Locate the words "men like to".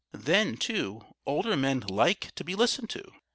1.55-2.43